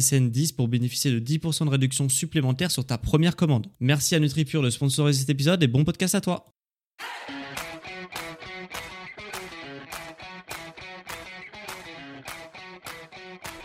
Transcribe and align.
SSN 0.00 0.30
10 0.30 0.52
pour 0.52 0.68
bénéficier 0.68 1.10
de 1.10 1.20
10% 1.20 1.66
de 1.66 1.70
réduction 1.70 2.08
supplémentaire 2.08 2.70
sur 2.70 2.84
ta 2.84 2.98
première 2.98 3.36
commande. 3.36 3.68
Merci 3.80 4.14
à 4.14 4.18
NutriPure 4.18 4.62
de 4.62 4.70
sponsoriser 4.70 5.20
cet 5.20 5.30
épisode 5.30 5.62
et 5.62 5.68
bon 5.68 5.84
podcast 5.84 6.14
à 6.14 6.20
toi. 6.20 6.46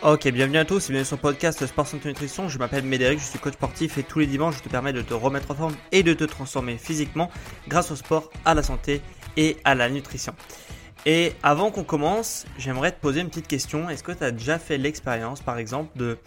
Ok, 0.02 0.28
bienvenue 0.28 0.56
à 0.56 0.64
tous 0.64 0.88
et 0.88 0.92
bienvenue 0.92 1.04
sur 1.04 1.16
le 1.16 1.20
podcast 1.20 1.66
Sport 1.66 1.86
Santé 1.86 2.08
Nutrition. 2.08 2.48
Je 2.48 2.58
m'appelle 2.58 2.84
Médéric, 2.84 3.18
je 3.18 3.24
suis 3.24 3.38
coach 3.38 3.52
sportif 3.52 3.98
et 3.98 4.02
tous 4.02 4.20
les 4.20 4.26
dimanches 4.26 4.56
je 4.56 4.62
te 4.62 4.68
permets 4.70 4.94
de 4.94 5.02
te 5.02 5.12
remettre 5.12 5.50
en 5.50 5.54
forme 5.54 5.74
et 5.92 6.02
de 6.02 6.14
te 6.14 6.24
transformer 6.24 6.78
physiquement 6.78 7.30
grâce 7.68 7.90
au 7.90 7.96
sport, 7.96 8.30
à 8.46 8.54
la 8.54 8.62
santé 8.62 9.02
et 9.36 9.58
à 9.64 9.74
la 9.74 9.90
nutrition. 9.90 10.34
Et 11.06 11.32
avant 11.42 11.70
qu'on 11.70 11.84
commence, 11.84 12.44
j'aimerais 12.58 12.92
te 12.92 13.00
poser 13.00 13.20
une 13.20 13.28
petite 13.28 13.48
question. 13.48 13.88
Est-ce 13.88 14.02
que 14.02 14.12
tu 14.12 14.32
déjà 14.32 14.58
fait 14.58 14.76
l'expérience, 14.76 15.40
par 15.40 15.56
exemple, 15.56 15.96
de 15.96 16.18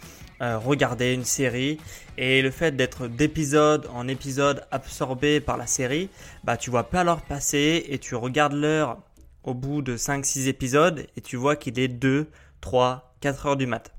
euh, 0.42 0.58
regarder 0.58 1.14
une 1.14 1.24
série 1.24 1.78
et 2.18 2.42
le 2.42 2.50
fait 2.50 2.74
d'être 2.74 3.06
d'épisode 3.06 3.88
en 3.94 4.08
épisode 4.08 4.66
absorbé 4.72 5.40
par 5.40 5.56
la 5.56 5.68
série, 5.68 6.10
bah 6.42 6.56
tu 6.56 6.70
vois 6.70 6.90
pas 6.90 7.04
l'heure 7.04 7.22
passer 7.22 7.86
et 7.88 7.98
tu 7.98 8.16
regardes 8.16 8.54
l'heure 8.54 8.98
au 9.44 9.54
bout 9.54 9.80
de 9.80 9.96
5-6 9.96 10.48
épisodes 10.48 11.06
et 11.16 11.20
tu 11.20 11.36
vois 11.36 11.54
qu'il 11.54 11.78
est 11.78 11.86
2, 11.86 12.28
3, 12.60 13.14
4 13.20 13.46
heures 13.46 13.56
du 13.56 13.66
mat'. 13.66 13.93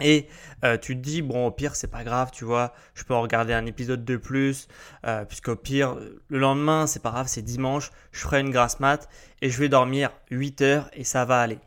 Et 0.00 0.28
euh, 0.64 0.76
tu 0.76 0.96
te 0.96 1.00
dis, 1.00 1.22
bon, 1.22 1.46
au 1.46 1.50
pire, 1.50 1.74
c'est 1.74 1.90
pas 1.90 2.04
grave, 2.04 2.30
tu 2.32 2.44
vois, 2.44 2.74
je 2.94 3.04
peux 3.04 3.14
en 3.14 3.22
regarder 3.22 3.54
un 3.54 3.66
épisode 3.66 4.04
de 4.04 4.16
plus, 4.16 4.68
euh, 5.06 5.24
puisqu'au 5.24 5.56
pire, 5.56 5.96
le 6.28 6.38
lendemain, 6.38 6.86
c'est 6.86 7.02
pas 7.02 7.10
grave, 7.10 7.28
c'est 7.28 7.42
dimanche, 7.42 7.90
je 8.12 8.20
ferai 8.20 8.40
une 8.40 8.50
grasse 8.50 8.80
mat 8.80 9.08
et 9.42 9.50
je 9.50 9.58
vais 9.58 9.68
dormir 9.68 10.10
8 10.30 10.62
heures 10.62 10.90
et 10.92 11.04
ça 11.04 11.24
va 11.24 11.40
aller. 11.40 11.58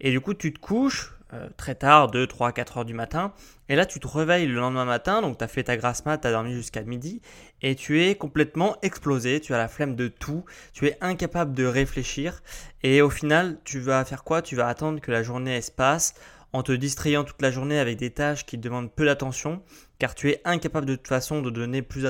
Et 0.00 0.10
du 0.10 0.20
coup, 0.20 0.34
tu 0.34 0.52
te 0.52 0.58
couches 0.58 1.14
euh, 1.34 1.46
très 1.58 1.74
tard, 1.74 2.10
2, 2.10 2.26
3, 2.26 2.52
4 2.52 2.78
heures 2.78 2.84
du 2.86 2.94
matin, 2.94 3.34
et 3.68 3.76
là, 3.76 3.84
tu 3.84 4.00
te 4.00 4.08
réveilles 4.08 4.46
le 4.46 4.54
lendemain 4.54 4.86
matin, 4.86 5.20
donc 5.20 5.36
tu 5.36 5.44
as 5.44 5.48
fait 5.48 5.64
ta 5.64 5.76
grasse 5.76 6.06
mat, 6.06 6.16
tu 6.16 6.26
as 6.26 6.30
dormi 6.30 6.54
jusqu'à 6.54 6.82
midi, 6.82 7.20
et 7.60 7.74
tu 7.74 8.02
es 8.02 8.14
complètement 8.14 8.78
explosé, 8.80 9.38
tu 9.38 9.52
as 9.52 9.58
la 9.58 9.68
flemme 9.68 9.94
de 9.94 10.08
tout, 10.08 10.46
tu 10.72 10.86
es 10.86 10.96
incapable 11.02 11.52
de 11.52 11.66
réfléchir, 11.66 12.40
et 12.82 13.02
au 13.02 13.10
final, 13.10 13.58
tu 13.64 13.78
vas 13.78 14.06
faire 14.06 14.24
quoi? 14.24 14.40
Tu 14.40 14.56
vas 14.56 14.68
attendre 14.68 15.00
que 15.00 15.10
la 15.10 15.22
journée 15.22 15.60
se 15.60 15.70
passe 15.70 16.14
en 16.52 16.62
te 16.62 16.72
distrayant 16.72 17.24
toute 17.24 17.42
la 17.42 17.50
journée 17.50 17.78
avec 17.78 17.98
des 17.98 18.10
tâches 18.10 18.46
qui 18.46 18.58
demandent 18.58 18.92
peu 18.92 19.04
d'attention, 19.04 19.62
car 19.98 20.14
tu 20.14 20.30
es 20.30 20.40
incapable 20.44 20.86
de 20.86 20.96
toute 20.96 21.08
façon 21.08 21.42
de 21.42 21.50
donner 21.50 21.82
plus 21.82 22.02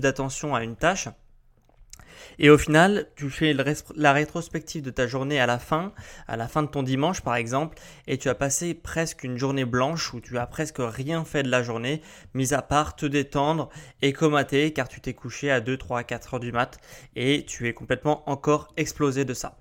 d'attention 0.00 0.54
à 0.54 0.62
une 0.62 0.76
tâche. 0.76 1.08
Et 2.38 2.50
au 2.50 2.58
final, 2.58 3.08
tu 3.16 3.30
fais 3.30 3.54
la 3.96 4.12
rétrospective 4.12 4.82
de 4.82 4.90
ta 4.90 5.06
journée 5.06 5.40
à 5.40 5.46
la 5.46 5.58
fin, 5.58 5.92
à 6.26 6.36
la 6.36 6.48
fin 6.48 6.62
de 6.62 6.68
ton 6.68 6.82
dimanche 6.82 7.20
par 7.20 7.36
exemple, 7.36 7.78
et 8.06 8.18
tu 8.18 8.28
as 8.28 8.34
passé 8.34 8.74
presque 8.74 9.24
une 9.24 9.36
journée 9.36 9.64
blanche 9.64 10.14
où 10.14 10.20
tu 10.20 10.38
as 10.38 10.46
presque 10.46 10.78
rien 10.78 11.24
fait 11.24 11.42
de 11.42 11.50
la 11.50 11.62
journée, 11.62 12.02
mis 12.34 12.54
à 12.54 12.62
part 12.62 12.96
te 12.96 13.06
détendre 13.06 13.68
et 14.02 14.12
comater 14.12 14.72
car 14.72 14.88
tu 14.88 15.00
t'es 15.00 15.14
couché 15.14 15.50
à 15.50 15.60
2, 15.60 15.76
3, 15.76 16.04
4 16.04 16.34
heures 16.34 16.40
du 16.40 16.52
mat 16.52 16.78
et 17.16 17.44
tu 17.46 17.68
es 17.68 17.74
complètement 17.74 18.28
encore 18.28 18.72
explosé 18.76 19.24
de 19.24 19.34
ça. 19.34 19.58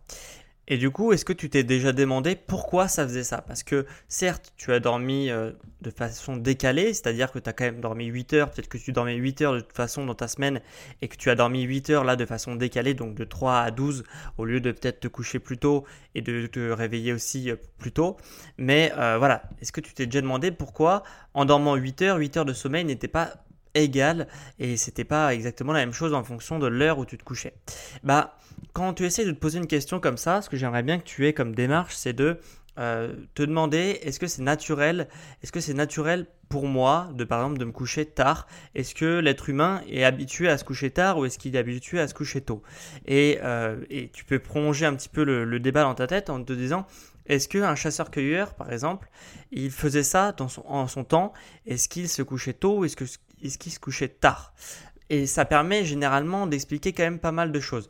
Et 0.71 0.77
du 0.77 0.91
coup, 0.91 1.11
est-ce 1.11 1.25
que 1.25 1.33
tu 1.33 1.49
t'es 1.49 1.63
déjà 1.63 1.91
demandé 1.91 2.35
pourquoi 2.35 2.87
ça 2.87 3.03
faisait 3.03 3.23
ça? 3.23 3.41
Parce 3.41 3.63
que 3.63 3.87
certes, 4.07 4.53
tu 4.55 4.71
as 4.71 4.79
dormi 4.79 5.31
euh, 5.31 5.51
de 5.81 5.89
façon 5.89 6.37
décalée, 6.37 6.93
c'est-à-dire 6.93 7.31
que 7.31 7.39
tu 7.39 7.49
as 7.49 7.53
quand 7.53 7.65
même 7.65 7.81
dormi 7.81 8.05
8 8.05 8.33
heures, 8.33 8.51
peut-être 8.51 8.69
que 8.69 8.77
tu 8.77 8.91
dormais 8.91 9.15
8 9.15 9.41
heures 9.41 9.53
de 9.55 9.61
toute 9.61 9.75
façon 9.75 10.05
dans 10.05 10.13
ta 10.13 10.27
semaine 10.27 10.61
et 11.01 11.07
que 11.07 11.17
tu 11.17 11.31
as 11.31 11.35
dormi 11.35 11.63
8 11.63 11.89
heures 11.89 12.03
là 12.03 12.15
de 12.15 12.25
façon 12.25 12.55
décalée, 12.55 12.93
donc 12.93 13.15
de 13.15 13.23
3 13.23 13.61
à 13.61 13.71
12, 13.71 14.03
au 14.37 14.45
lieu 14.45 14.61
de 14.61 14.71
peut-être 14.71 14.99
te 14.99 15.07
coucher 15.07 15.39
plus 15.39 15.57
tôt 15.57 15.85
et 16.13 16.21
de 16.21 16.45
te 16.45 16.69
réveiller 16.69 17.13
aussi 17.13 17.49
euh, 17.49 17.55
plus 17.79 17.91
tôt. 17.91 18.17
Mais 18.59 18.93
euh, 18.95 19.17
voilà, 19.17 19.41
est-ce 19.61 19.71
que 19.71 19.81
tu 19.81 19.95
t'es 19.95 20.05
déjà 20.05 20.21
demandé 20.21 20.51
pourquoi 20.51 21.01
en 21.33 21.45
dormant 21.45 21.75
8 21.75 22.03
heures, 22.03 22.17
8 22.17 22.37
heures 22.37 22.45
de 22.45 22.53
sommeil 22.53 22.85
n'était 22.85 23.07
pas 23.07 23.33
égal 23.79 24.27
et 24.59 24.77
c'était 24.77 25.03
pas 25.03 25.33
exactement 25.33 25.73
la 25.73 25.79
même 25.79 25.93
chose 25.93 26.13
en 26.13 26.23
fonction 26.23 26.59
de 26.59 26.67
l'heure 26.67 26.99
où 26.99 27.05
tu 27.05 27.17
te 27.17 27.23
couchais. 27.23 27.53
Bah, 28.03 28.37
quand 28.73 28.93
tu 28.93 29.05
essaies 29.05 29.25
de 29.25 29.31
te 29.31 29.39
poser 29.39 29.59
une 29.59 29.67
question 29.67 29.99
comme 29.99 30.17
ça, 30.17 30.41
ce 30.41 30.49
que 30.49 30.57
j'aimerais 30.57 30.83
bien 30.83 30.99
que 30.99 31.05
tu 31.05 31.27
aies 31.27 31.33
comme 31.33 31.55
démarche, 31.55 31.95
c'est 31.95 32.13
de 32.13 32.39
euh, 32.79 33.13
te 33.35 33.43
demander 33.43 33.99
est-ce 34.03 34.19
que 34.19 34.27
c'est 34.27 34.41
naturel, 34.41 35.09
est-ce 35.43 35.51
que 35.51 35.59
c'est 35.59 35.73
naturel 35.73 36.27
pour 36.47 36.65
moi 36.65 37.09
de 37.13 37.25
par 37.25 37.41
exemple 37.41 37.59
de 37.59 37.65
me 37.65 37.71
coucher 37.71 38.05
tard? 38.05 38.47
Est-ce 38.73 38.95
que 38.95 39.19
l'être 39.19 39.49
humain 39.49 39.81
est 39.89 40.05
habitué 40.05 40.47
à 40.47 40.57
se 40.57 40.63
coucher 40.63 40.89
tard 40.89 41.17
ou 41.17 41.25
est-ce 41.25 41.37
qu'il 41.37 41.55
est 41.55 41.59
habitué 41.59 41.99
à 41.99 42.07
se 42.07 42.13
coucher 42.13 42.41
tôt? 42.41 42.63
Et, 43.05 43.39
euh, 43.43 43.83
et, 43.89 44.09
tu 44.09 44.23
peux 44.23 44.39
prolonger 44.39 44.85
un 44.85 44.95
petit 44.95 45.09
peu 45.09 45.23
le, 45.23 45.59
débat 45.59 45.83
dans 45.83 45.95
ta 45.95 46.07
tête 46.07 46.29
en 46.29 46.41
te 46.41 46.53
disant 46.53 46.85
est-ce 47.25 47.47
qu'un 47.47 47.75
chasseur-cueilleur, 47.75 48.55
par 48.55 48.71
exemple, 48.71 49.09
il 49.51 49.69
faisait 49.71 50.03
ça 50.03 50.31
dans 50.31 50.47
son, 50.47 50.65
en 50.65 50.87
son 50.87 51.03
temps? 51.03 51.33
Est-ce 51.67 51.87
qu'il 51.87 52.09
se 52.09 52.23
couchait 52.23 52.53
tôt 52.53 52.79
ou 52.79 52.85
est-ce 53.43 53.57
qu'il 53.57 53.71
se 53.71 53.79
couchait 53.79 54.09
tard? 54.09 54.53
Et 55.09 55.25
ça 55.25 55.45
permet 55.45 55.85
généralement 55.85 56.47
d'expliquer 56.47 56.93
quand 56.93 57.03
même 57.03 57.19
pas 57.19 57.31
mal 57.31 57.51
de 57.51 57.59
choses. 57.59 57.89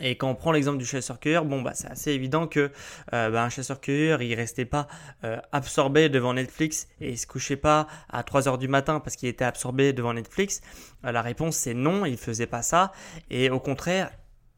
Et 0.00 0.16
quand 0.16 0.30
on 0.30 0.34
prend 0.34 0.52
l'exemple 0.52 0.78
du 0.78 0.86
chasseur-cueilleur, 0.86 1.44
bon 1.44 1.62
bah 1.62 1.72
c'est 1.74 1.90
assez 1.90 2.12
évident 2.12 2.46
que 2.46 2.70
euh, 3.12 3.30
bah, 3.30 3.44
un 3.44 3.48
chasseur-cueilleur 3.48 4.22
il 4.22 4.34
restait 4.34 4.64
pas 4.64 4.86
euh, 5.24 5.38
absorbé 5.52 6.08
devant 6.08 6.34
Netflix 6.34 6.88
et 7.00 7.10
il 7.10 7.18
se 7.18 7.26
couchait 7.26 7.56
pas 7.56 7.88
à 8.08 8.22
3 8.22 8.48
heures 8.48 8.58
du 8.58 8.68
matin 8.68 9.00
parce 9.00 9.16
qu'il 9.16 9.28
était 9.28 9.44
absorbé 9.44 9.92
devant 9.92 10.14
Netflix. 10.14 10.60
Euh, 11.04 11.12
la 11.12 11.22
réponse 11.22 11.56
c'est 11.56 11.74
non, 11.74 12.04
il 12.04 12.16
faisait 12.16 12.46
pas 12.46 12.62
ça 12.62 12.92
et 13.30 13.50
au 13.50 13.58
contraire 13.58 14.10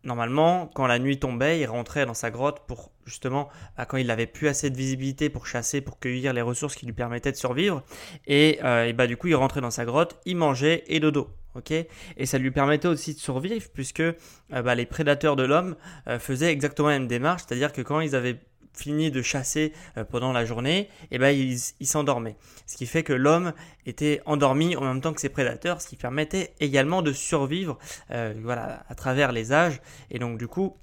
Normalement, 0.05 0.71
quand 0.75 0.87
la 0.87 0.99
nuit 0.99 1.19
tombait, 1.19 1.61
il 1.61 1.66
rentrait 1.66 2.06
dans 2.06 2.15
sa 2.15 2.31
grotte 2.31 2.61
pour 2.66 2.91
justement, 3.05 3.49
bah, 3.77 3.84
quand 3.87 3.97
il 3.97 4.06
n'avait 4.06 4.27
plus 4.27 4.49
assez 4.49 4.71
de 4.71 4.77
visibilité 4.77 5.28
pour 5.28 5.47
chasser, 5.47 5.81
pour 5.81 5.99
cueillir 5.99 6.33
les 6.33 6.43
ressources 6.43 6.75
qui 6.75 6.87
lui 6.87 6.93
permettaient 6.93 7.33
de 7.33 7.37
survivre. 7.37 7.83
Et, 8.27 8.60
et 8.60 8.93
bah, 8.93 9.06
du 9.06 9.16
coup, 9.16 9.28
il 9.28 9.34
rentrait 9.34 9.60
dans 9.60 9.71
sa 9.71 9.84
grotte, 9.84 10.19
il 10.25 10.37
mangeait 10.37 10.84
et 10.87 11.00
dodo 11.00 11.28
ok? 11.55 11.72
Et 12.16 12.27
ça 12.27 12.39
lui 12.39 12.50
permettait 12.50 12.89
aussi 12.89 13.15
de 13.15 13.19
survivre 13.19 13.66
puisque 13.72 14.00
euh, 14.00 14.15
bah, 14.50 14.75
les 14.75 14.87
prédateurs 14.87 15.37
de 15.37 15.43
l'homme 15.43 15.77
euh, 16.06 16.19
faisaient 16.19 16.53
exactement 16.53 16.89
la 16.89 16.99
même 16.99 17.09
démarche, 17.09 17.43
c'est-à-dire 17.47 17.72
que 17.72 17.83
quand 17.83 18.00
ils 18.00 18.15
avaient 18.15 18.39
fini 18.72 19.10
de 19.10 19.22
chasser 19.22 19.72
euh, 19.97 20.04
pendant 20.04 20.32
la 20.32 20.44
journée, 20.44 20.78
et 20.81 20.88
eh 21.12 21.19
ben 21.19 21.31
ils 21.31 21.86
s'endormaient. 21.86 22.36
Ce 22.66 22.76
qui 22.76 22.86
fait 22.86 23.03
que 23.03 23.12
l'homme 23.12 23.53
était 23.86 24.22
endormi 24.27 24.77
en 24.77 24.83
même 24.83 25.00
temps 25.00 25.12
que 25.12 25.21
ses 25.21 25.28
prédateurs, 25.28 25.80
ce 25.80 25.89
qui 25.89 25.97
permettait 25.97 26.54
également 26.60 27.03
de 27.03 27.12
survivre 27.12 27.78
voilà, 28.09 28.84
à 28.89 28.95
travers 28.95 29.33
les 29.33 29.53
âges. 29.53 29.80
Et 30.10 30.18
donc 30.18 30.39
du 30.39 30.47
coup, 30.47 30.77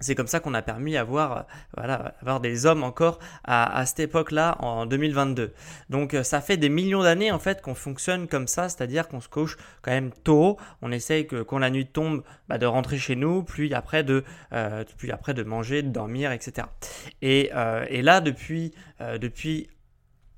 c'est 0.00 0.14
comme 0.14 0.26
ça 0.26 0.40
qu'on 0.40 0.54
a 0.54 0.62
permis 0.62 0.96
avoir, 0.96 1.46
voilà, 1.76 2.14
avoir 2.20 2.40
des 2.40 2.66
hommes 2.66 2.82
encore 2.82 3.18
à, 3.44 3.86
cette 3.86 4.00
époque-là 4.00 4.56
en 4.60 4.86
2022. 4.86 5.52
Donc 5.88 6.14
euh, 6.14 6.22
ça 6.22 6.40
fait 6.40 6.56
des 6.56 6.68
millions 6.68 7.02
d'années 7.02 7.30
en 7.30 7.38
fait 7.38 7.62
qu'on 7.62 7.74
fonctionne 7.74 8.26
comme 8.26 8.48
ça, 8.48 8.68
c'est-à-dire 8.68 9.08
qu'on 9.08 9.20
se 9.20 9.28
couche 9.28 9.56
quand 9.82 9.92
même 9.92 10.10
tôt. 10.24 10.58
On 10.82 10.90
essaye 10.90 11.26
que 11.26 11.42
quand 11.42 11.58
la 11.58 11.70
nuit 11.70 11.86
tombe, 11.86 12.24
bah, 12.48 12.58
de 12.58 12.66
rentrer 12.66 12.98
chez 12.98 13.14
nous, 13.14 13.44
puis 13.44 13.72
après 13.72 14.02
de, 14.02 14.24
euh, 14.52 14.84
manger, 15.46 15.82
de 15.82 15.88
dormir, 15.88 16.32
etc. 16.32 16.66
Et, 17.22 17.50
euh, 17.54 17.86
et 17.88 18.02
là 18.02 18.20
depuis, 18.20 18.72
depuis 19.20 19.68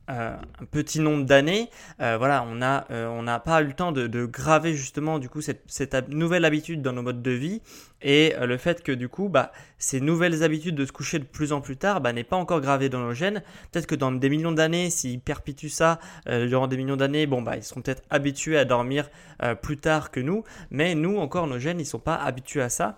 un 0.08 0.38
petit 0.70 1.00
nombre 1.00 1.24
d'années, 1.24 1.68
voilà, 1.98 2.44
on 2.48 2.56
n'a 2.56 2.86
on 2.90 3.22
n'a 3.22 3.40
pas 3.40 3.62
eu 3.62 3.66
le 3.66 3.72
temps 3.72 3.92
de, 3.92 4.26
graver 4.26 4.74
justement 4.74 5.18
du 5.18 5.28
coup 5.28 5.40
cette, 5.40 5.62
cette, 5.66 6.08
nouvelle 6.08 6.44
habitude 6.44 6.82
dans 6.82 6.92
nos 6.92 7.02
modes 7.02 7.22
de 7.22 7.30
vie. 7.30 7.62
Et 8.02 8.34
le 8.40 8.56
fait 8.58 8.82
que 8.82 8.92
du 8.92 9.08
coup 9.08 9.28
bah, 9.28 9.52
ces 9.78 10.00
nouvelles 10.00 10.42
habitudes 10.42 10.74
de 10.74 10.84
se 10.84 10.92
coucher 10.92 11.18
de 11.18 11.24
plus 11.24 11.52
en 11.52 11.60
plus 11.60 11.76
tard 11.76 12.00
bah, 12.00 12.12
n'est 12.12 12.24
pas 12.24 12.36
encore 12.36 12.60
gravé 12.60 12.88
dans 12.88 13.00
nos 13.00 13.14
gènes. 13.14 13.42
Peut-être 13.72 13.86
que 13.86 13.94
dans 13.94 14.12
des 14.12 14.28
millions 14.28 14.52
d'années, 14.52 14.90
s'ils 14.90 15.20
perpétuent 15.20 15.68
ça 15.68 15.98
durant 16.26 16.68
des 16.68 16.76
millions 16.76 16.96
d'années, 16.96 17.26
bon 17.26 17.42
bah 17.42 17.56
ils 17.56 17.64
seront 17.64 17.80
peut-être 17.80 18.02
habitués 18.10 18.58
à 18.58 18.64
dormir 18.64 19.10
plus 19.62 19.76
tard 19.76 20.10
que 20.10 20.20
nous, 20.20 20.44
mais 20.70 20.94
nous 20.94 21.18
encore 21.18 21.46
nos 21.46 21.58
gènes 21.58 21.80
ils 21.80 21.86
sont 21.86 21.98
pas 21.98 22.16
habitués 22.16 22.62
à 22.62 22.68
ça 22.68 22.96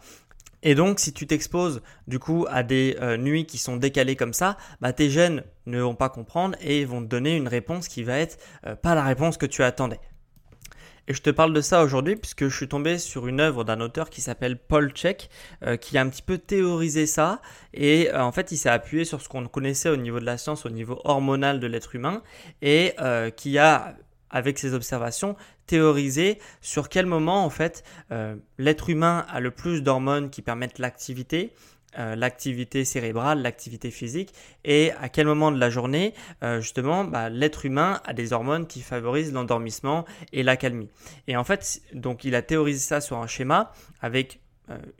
et 0.62 0.74
donc, 0.74 0.98
si 1.00 1.12
tu 1.12 1.26
t'exposes 1.26 1.82
du 2.06 2.18
coup 2.18 2.46
à 2.50 2.62
des 2.62 2.96
euh, 3.00 3.16
nuits 3.16 3.46
qui 3.46 3.58
sont 3.58 3.76
décalées 3.76 4.16
comme 4.16 4.32
ça, 4.32 4.56
bah, 4.80 4.92
tes 4.92 5.10
gènes 5.10 5.44
ne 5.66 5.80
vont 5.80 5.94
pas 5.94 6.08
comprendre 6.08 6.56
et 6.60 6.84
vont 6.84 7.00
te 7.00 7.06
donner 7.06 7.36
une 7.36 7.48
réponse 7.48 7.88
qui 7.88 8.02
va 8.02 8.18
être 8.18 8.38
euh, 8.66 8.74
pas 8.74 8.94
la 8.94 9.04
réponse 9.04 9.36
que 9.36 9.46
tu 9.46 9.62
attendais. 9.62 10.00
Et 11.06 11.14
je 11.14 11.22
te 11.22 11.30
parle 11.30 11.54
de 11.54 11.62
ça 11.62 11.82
aujourd'hui 11.82 12.16
puisque 12.16 12.48
je 12.48 12.54
suis 12.54 12.68
tombé 12.68 12.98
sur 12.98 13.28
une 13.28 13.40
œuvre 13.40 13.64
d'un 13.64 13.80
auteur 13.80 14.10
qui 14.10 14.20
s'appelle 14.20 14.58
Paul 14.58 14.90
Check, 14.90 15.30
euh, 15.62 15.76
qui 15.76 15.96
a 15.96 16.02
un 16.02 16.08
petit 16.08 16.22
peu 16.22 16.36
théorisé 16.36 17.06
ça. 17.06 17.40
Et 17.72 18.12
en 18.12 18.32
fait, 18.32 18.52
il 18.52 18.58
s'est 18.58 18.68
appuyé 18.68 19.06
sur 19.06 19.22
ce 19.22 19.28
qu'on 19.28 19.46
connaissait 19.46 19.88
au 19.88 19.96
niveau 19.96 20.20
de 20.20 20.26
la 20.26 20.36
science, 20.36 20.66
au 20.66 20.70
niveau 20.70 21.00
hormonal 21.04 21.60
de 21.60 21.66
l'être 21.66 21.94
humain, 21.94 22.22
et 22.60 22.94
qui 23.36 23.56
a 23.56 23.94
avec 24.30 24.58
ses 24.58 24.74
observations, 24.74 25.36
théoriser 25.68 26.40
sur 26.60 26.88
quel 26.88 27.06
moment 27.06 27.44
en 27.44 27.50
fait 27.50 27.84
euh, 28.10 28.34
l'être 28.58 28.90
humain 28.90 29.24
a 29.28 29.38
le 29.38 29.52
plus 29.52 29.82
d'hormones 29.82 30.30
qui 30.30 30.42
permettent 30.42 30.80
l'activité, 30.80 31.52
euh, 31.98 32.16
l'activité 32.16 32.84
cérébrale, 32.84 33.42
l'activité 33.42 33.90
physique, 33.90 34.34
et 34.64 34.92
à 35.00 35.08
quel 35.08 35.26
moment 35.26 35.52
de 35.52 35.58
la 35.58 35.70
journée, 35.70 36.14
euh, 36.42 36.60
justement, 36.60 37.04
bah, 37.04 37.28
l'être 37.28 37.64
humain 37.64 38.00
a 38.04 38.12
des 38.12 38.32
hormones 38.32 38.66
qui 38.66 38.80
favorisent 38.80 39.32
l'endormissement 39.32 40.04
et 40.32 40.42
l'accalmie. 40.42 40.90
Et 41.28 41.36
en 41.36 41.44
fait, 41.44 41.80
donc 41.94 42.24
il 42.24 42.34
a 42.34 42.42
théorisé 42.42 42.80
ça 42.80 43.00
sur 43.00 43.18
un 43.18 43.26
schéma 43.26 43.72
avec 44.00 44.40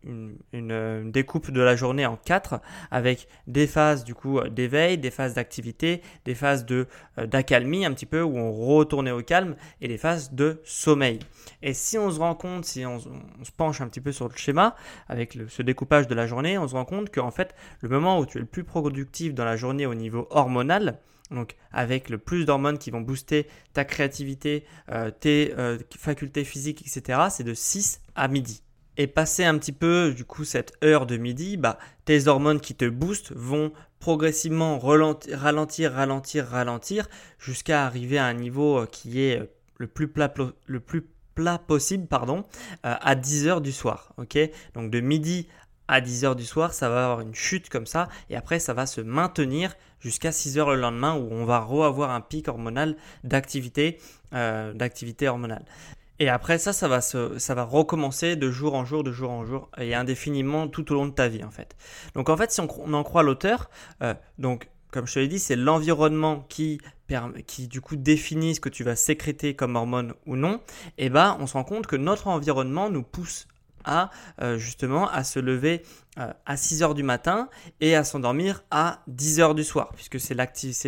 une, 0.04 0.36
euh, 0.54 1.02
une, 1.02 1.10
découpe 1.10 1.50
de 1.50 1.60
la 1.60 1.76
journée 1.76 2.06
en 2.06 2.16
quatre 2.16 2.60
avec 2.90 3.28
des 3.46 3.66
phases 3.66 4.04
du 4.04 4.14
coup 4.14 4.40
d'éveil, 4.48 4.98
des 4.98 5.10
phases 5.10 5.34
d'activité, 5.34 6.02
des 6.24 6.34
phases 6.34 6.64
de 6.64 6.86
euh, 7.18 7.26
d'accalmie 7.26 7.84
un 7.84 7.92
petit 7.92 8.06
peu 8.06 8.22
où 8.22 8.36
on 8.36 8.52
retournait 8.52 9.10
au 9.10 9.22
calme 9.22 9.56
et 9.80 9.88
des 9.88 9.98
phases 9.98 10.32
de 10.32 10.60
sommeil. 10.64 11.18
Et 11.62 11.74
si 11.74 11.98
on 11.98 12.10
se 12.10 12.18
rend 12.18 12.34
compte, 12.34 12.64
si 12.64 12.84
on, 12.86 12.98
se 12.98 13.08
penche 13.56 13.80
un 13.80 13.88
petit 13.88 14.00
peu 14.00 14.12
sur 14.12 14.28
le 14.28 14.36
schéma 14.36 14.76
avec 15.08 15.38
ce 15.48 15.62
découpage 15.62 16.06
de 16.06 16.14
la 16.14 16.26
journée, 16.26 16.58
on 16.58 16.68
se 16.68 16.74
rend 16.74 16.84
compte 16.84 17.12
qu'en 17.12 17.30
fait 17.30 17.54
le 17.80 17.88
moment 17.88 18.18
où 18.18 18.26
tu 18.26 18.38
es 18.38 18.40
le 18.40 18.46
plus 18.46 18.64
productif 18.64 19.34
dans 19.34 19.44
la 19.44 19.56
journée 19.56 19.86
au 19.86 19.94
niveau 19.94 20.26
hormonal, 20.30 20.98
donc 21.30 21.56
avec 21.72 22.08
le 22.08 22.18
plus 22.18 22.44
d'hormones 22.44 22.78
qui 22.78 22.90
vont 22.90 23.00
booster 23.00 23.46
ta 23.72 23.84
créativité, 23.84 24.64
tes 25.20 25.54
facultés 25.98 26.44
physiques, 26.44 26.82
etc., 26.82 27.20
c'est 27.30 27.44
de 27.44 27.54
6 27.54 28.00
à 28.14 28.28
midi. 28.28 28.62
Et 29.00 29.06
passer 29.06 29.44
un 29.44 29.56
petit 29.56 29.72
peu, 29.72 30.12
du 30.12 30.24
coup, 30.24 30.44
cette 30.44 30.72
heure 30.82 31.06
de 31.06 31.16
midi, 31.16 31.56
bah, 31.56 31.78
tes 32.04 32.26
hormones 32.26 32.60
qui 32.60 32.74
te 32.74 32.84
boostent 32.84 33.32
vont 33.32 33.72
progressivement 34.00 34.80
ralentir, 34.80 35.38
ralentir, 35.38 36.44
ralentir, 36.44 37.08
jusqu'à 37.38 37.86
arriver 37.86 38.18
à 38.18 38.26
un 38.26 38.34
niveau 38.34 38.78
euh, 38.78 38.86
qui 38.86 39.22
est 39.22 39.40
euh, 39.40 39.46
le 39.76 39.86
plus 39.86 40.08
plat, 40.08 40.28
possible, 41.58 42.06
pardon, 42.08 42.44
euh, 42.84 42.94
à 43.00 43.14
10 43.14 43.46
heures 43.46 43.60
du 43.60 43.70
soir. 43.70 44.12
Donc 44.74 44.90
de 44.90 45.00
midi 45.00 45.46
à 45.86 46.00
10 46.00 46.24
heures 46.24 46.36
du 46.36 46.44
soir, 46.44 46.74
ça 46.74 46.88
va 46.88 47.04
avoir 47.04 47.20
une 47.20 47.36
chute 47.36 47.68
comme 47.68 47.86
ça, 47.86 48.08
et 48.28 48.36
après 48.36 48.58
ça 48.58 48.74
va 48.74 48.86
se 48.86 49.00
maintenir 49.00 49.76
jusqu'à 50.00 50.32
6 50.32 50.58
heures 50.58 50.70
le 50.70 50.80
lendemain 50.80 51.14
où 51.14 51.28
on 51.30 51.44
va 51.44 51.60
re-avoir 51.60 52.10
un 52.10 52.20
pic 52.20 52.48
hormonal 52.48 52.96
d'activité 53.22 53.98
hormonale. 54.32 55.64
Et 56.20 56.28
après 56.28 56.58
ça, 56.58 56.72
ça 56.72 56.88
va, 56.88 57.00
ça 57.00 57.54
va 57.54 57.64
recommencer 57.64 58.36
de 58.36 58.50
jour 58.50 58.74
en 58.74 58.84
jour, 58.84 59.04
de 59.04 59.12
jour 59.12 59.30
en 59.30 59.44
jour, 59.44 59.70
et 59.78 59.94
indéfiniment 59.94 60.66
tout 60.68 60.90
au 60.92 60.94
long 60.94 61.06
de 61.06 61.12
ta 61.12 61.28
vie 61.28 61.44
en 61.44 61.50
fait. 61.50 61.76
Donc 62.14 62.28
en 62.28 62.36
fait, 62.36 62.50
si 62.50 62.60
on, 62.60 62.92
en 62.92 63.04
croit 63.04 63.22
l'auteur, 63.22 63.70
euh, 64.02 64.14
donc 64.38 64.68
comme 64.90 65.06
je 65.06 65.14
te 65.14 65.18
l'ai 65.18 65.28
dit, 65.28 65.38
c'est 65.38 65.56
l'environnement 65.56 66.46
qui, 66.48 66.80
qui 67.46 67.68
du 67.68 67.80
coup 67.80 67.96
définit 67.96 68.54
ce 68.54 68.60
que 68.60 68.68
tu 68.68 68.84
vas 68.84 68.96
sécréter 68.96 69.54
comme 69.54 69.76
hormone 69.76 70.14
ou 70.26 70.36
non. 70.36 70.60
Et 70.96 71.10
bah, 71.10 71.36
on 71.40 71.46
se 71.46 71.52
rend 71.52 71.64
compte 71.64 71.86
que 71.86 71.96
notre 71.96 72.26
environnement 72.28 72.90
nous 72.90 73.02
pousse 73.02 73.46
à 73.84 74.10
euh, 74.42 74.58
justement 74.58 75.08
à 75.08 75.24
se 75.24 75.38
lever 75.38 75.82
euh, 76.18 76.32
à 76.46 76.56
6 76.56 76.82
heures 76.82 76.94
du 76.94 77.02
matin 77.02 77.48
et 77.80 77.94
à 77.94 78.04
s'endormir 78.04 78.62
à 78.70 79.02
10 79.06 79.40
heures 79.40 79.54
du 79.54 79.64
soir, 79.64 79.92
puisque 79.94 80.20
c'est 80.20 80.34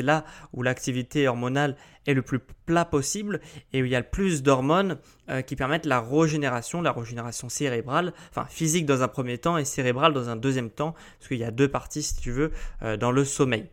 là 0.03 0.25
où 0.53 0.63
l'activité 0.63 1.29
hormonale 1.29 1.77
est 2.07 2.15
le 2.15 2.23
plus 2.23 2.41
plat 2.67 2.85
possible 2.85 3.41
et 3.73 3.83
où 3.83 3.85
il 3.85 3.91
y 3.91 3.97
a 3.97 4.01
le 4.01 4.07
plus 4.07 4.43
d'hormones 4.43 4.99
euh, 5.29 5.43
qui 5.43 5.57
permettent 5.57 5.87
la 5.87 6.01
régénération, 6.01 6.83
la 6.83 6.93
régénération 6.93 7.49
cérébrale, 7.49 8.13
enfin 8.31 8.47
physique 8.49 8.87
dans 8.87 9.03
un 9.03 9.09
premier 9.09 9.39
temps 9.39 9.59
et 9.59 9.65
cérébrale 9.65 10.13
dans 10.13 10.29
un 10.29 10.37
deuxième 10.37 10.71
temps, 10.71 10.95
parce 11.19 11.29
qu'il 11.29 11.39
y 11.39 11.45
a 11.45 11.51
deux 11.51 11.69
parties, 11.69 12.03
si 12.03 12.17
tu 12.17 12.31
veux, 12.31 12.51
dans 12.99 13.13
le 13.13 13.25
sommeil. 13.25 13.69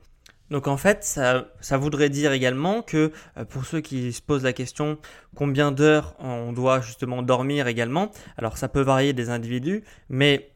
Donc 0.50 0.68
en 0.68 0.78
fait, 0.78 1.04
ça, 1.04 1.48
ça, 1.60 1.78
voudrait 1.78 2.10
dire 2.10 2.32
également 2.32 2.82
que 2.82 3.12
euh, 3.38 3.46
pour 3.46 3.66
ceux 3.66 3.82
qui 3.82 4.14
se 4.14 4.22
posent 4.22 4.44
la 4.44 4.54
question 4.54 4.98
combien 5.36 5.72
d'heures 5.72 6.16
on 6.20 6.54
doit 6.54 6.82
justement 6.82 7.22
dormir 7.22 7.68
également, 7.68 8.12
alors 8.38 8.58
ça 8.58 8.70
peut 8.70 8.82
varier 8.82 9.14
des 9.14 9.30
individus, 9.30 9.84
mais 10.10 10.52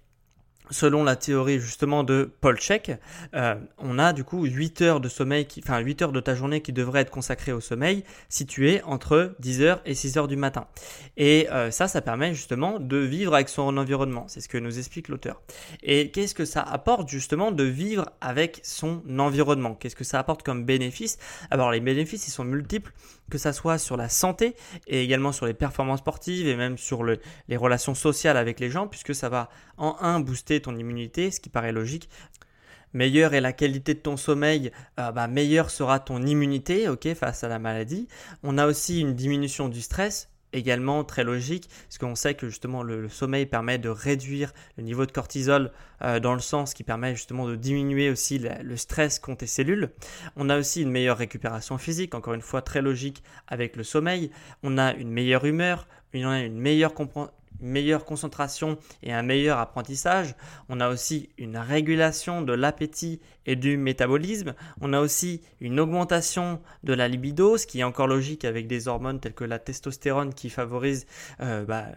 selon 0.72 1.04
la 1.04 1.16
théorie 1.16 1.60
justement 1.60 2.04
de 2.04 2.32
Paul 2.42 2.58
Check, 2.58 2.92
euh, 3.36 3.56
on 3.78 4.00
a 4.00 4.14
du 4.14 4.24
coup 4.24 4.46
8 4.46 4.82
heures 4.82 5.00
de 5.00 5.10
sommeil, 5.10 5.48
enfin 5.64 5.80
8 5.80 6.02
heures 6.02 6.12
de 6.12 6.20
ta 6.20 6.34
journée 6.34 6.62
qui 6.62 6.74
devraient 6.74 7.02
être 7.02 7.12
consacrées 7.12 7.52
au 7.52 7.60
sommeil, 7.60 8.04
situées 8.30 8.82
entre 8.84 9.36
10h 9.42 9.80
et 9.86 9.94
6h 9.94 10.28
du 10.28 10.38
matin. 10.38 10.68
Et 11.18 11.50
euh, 11.52 11.70
ça, 11.72 11.88
ça 11.88 12.02
permet 12.02 12.34
justement 12.34 12.80
de 12.80 12.98
vivre 12.98 13.36
avec 13.36 13.50
son 13.50 13.78
environnement. 13.78 14.26
C'est 14.28 14.42
ce 14.42 14.50
que 14.50 14.58
nous 14.58 14.80
explique 14.80 15.10
l'auteur. 15.10 15.42
Et 15.84 16.12
qu'est-ce 16.12 16.34
que 16.34 16.46
ça 16.46 16.62
apporte 16.62 17.10
justement 17.10 17.52
de 17.52 17.64
vivre 17.64 18.10
avec 18.22 18.62
son 18.64 19.04
environnement? 19.20 19.76
Qu'est-ce 19.76 19.96
que 19.96 20.04
ça 20.04 20.20
apporte 20.20 20.44
comme 20.44 20.66
bénéfice? 20.66 21.18
Alors 21.52 21.72
les 21.72 21.80
bénéfices, 21.80 22.28
ils 22.28 22.32
sont 22.32 22.46
multiples 22.46 22.94
que 23.32 23.40
ça 23.40 23.54
soit 23.54 23.80
sur 23.80 23.98
la 23.98 24.10
santé 24.10 24.56
et 24.86 25.04
également 25.04 25.32
sur 25.32 25.48
les 25.48 25.56
performances 25.56 26.02
sportives 26.02 26.48
et 26.48 26.56
même 26.56 26.78
sur 26.78 27.04
les 27.04 27.58
relations 27.58 27.96
sociales 27.96 28.38
avec 28.38 28.60
les 28.60 28.70
gens, 28.70 28.88
puisque 28.88 29.16
ça 29.16 29.30
va 29.30 29.50
en 29.78 29.98
un 30.02 30.20
booster 30.20 30.62
ton 30.62 30.76
immunité, 30.78 31.32
ce 31.32 31.40
qui 31.40 31.50
paraît 31.50 31.72
logique. 31.72 32.10
Meilleure 32.94 33.34
est 33.34 33.42
la 33.42 33.54
qualité 33.54 33.94
de 33.94 34.00
ton 34.00 34.18
sommeil, 34.18 34.72
euh, 35.00 35.12
bah, 35.12 35.28
meilleure 35.28 35.70
sera 35.70 36.00
ton 36.00 36.22
immunité 36.22 36.88
face 37.16 37.44
à 37.44 37.48
la 37.48 37.58
maladie. 37.58 38.08
On 38.44 38.58
a 38.58 38.68
aussi 38.68 39.00
une 39.00 39.16
diminution 39.16 39.70
du 39.70 39.82
stress, 39.82 40.30
également 40.54 41.04
très 41.04 41.24
logique, 41.24 41.70
parce 41.88 41.98
qu'on 41.98 42.16
sait 42.16 42.36
que 42.36 42.48
justement 42.48 42.84
le, 42.84 43.10
sommeil 43.10 43.46
permet 43.46 43.78
de 43.78 43.90
réduire 43.90 44.54
le 44.78 44.84
niveau 44.84 45.06
de 45.06 45.12
cortisol 45.12 45.72
euh, 46.02 46.20
dans 46.20 46.34
le 46.34 46.40
ce 46.42 46.76
qui 46.76 46.84
permet 46.84 47.16
justement 47.16 47.48
de 47.48 47.56
diminuer 47.56 48.10
aussi 48.10 48.40
le 48.40 48.76
stress 48.76 49.20
contre 49.20 49.40
tes 49.40 49.48
cellules. 49.48 49.92
On 50.36 50.50
a 50.50 50.58
aussi 50.58 50.82
une 50.82 50.92
meilleure 50.92 51.18
récupération 51.18 51.78
physique, 51.78 52.16
encore 52.16 52.34
une 52.34 52.42
fois 52.42 52.62
très 52.62 52.82
logique 52.82 53.24
avec 53.48 53.76
le 53.76 53.84
sommeil. 53.84 54.32
On 54.64 54.78
a 54.78 54.94
une 54.94 55.12
meilleure 55.12 55.46
humeur, 55.46 55.88
on 56.14 56.30
a 56.30 56.42
une 56.42 56.60
meilleure 56.60 56.94
meilleure 57.60 58.06
concentration 58.06 58.78
et 59.04 59.14
un 59.14 59.22
meilleur 59.22 59.60
apprentissage. 59.60 60.36
On 60.70 60.80
a 60.80 60.90
aussi 60.90 61.30
une 61.38 61.58
régulation 61.58 62.42
de 62.42 62.54
l'appétit 62.54 63.20
et 63.46 63.56
du 63.56 63.78
métabolisme. 63.78 64.56
On 64.82 64.94
a 64.94 65.00
aussi 65.00 65.42
une 65.60 65.80
augmentation 65.80 66.62
de 66.84 66.94
la 66.94 67.08
libido, 67.08 67.58
ce 67.58 67.68
qui 67.68 67.80
est 67.80 67.84
encore 67.84 68.08
logique 68.08 68.46
avec 68.46 68.68
des 68.68 68.88
hormones 68.88 69.20
telles 69.20 69.34
que 69.34 69.44
la 69.44 69.60
testostérone 69.60 70.34
qui 70.34 70.50
favorise 70.50 71.06
euh, 71.42 71.66
bah, 71.66 71.88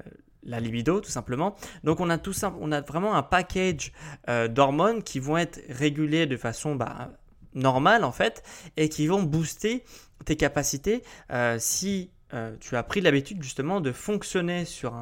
la 0.44 0.60
libido 0.60 1.00
tout 1.00 1.10
simplement. 1.10 1.54
Donc 1.82 2.00
on 2.00 2.10
a 2.10 2.80
vraiment 2.82 3.14
un 3.14 3.22
package 3.22 3.92
euh, 4.28 4.48
d'hormones 4.48 5.02
qui 5.02 5.18
vont 5.18 5.36
être 5.38 5.62
régulées 5.68 6.26
de 6.26 6.36
façon 6.36 6.74
bah, 6.74 7.10
normale 7.54 8.04
en 8.04 8.12
fait 8.12 8.42
et 8.76 8.88
qui 8.88 9.06
vont 9.06 9.22
booster 9.22 9.84
tes 10.24 10.36
capacités 10.36 11.02
euh, 11.32 11.56
si 11.58 12.10
euh, 12.34 12.56
tu 12.60 12.76
as 12.76 12.82
pris 12.82 13.00
l'habitude 13.00 13.42
justement 13.42 13.80
de 13.80 13.92
fonctionner 13.92 14.64
sur 14.64 14.94